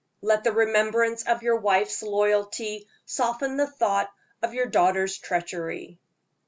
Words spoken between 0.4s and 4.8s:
the remembrance of your wife's loyalty soften the thought of your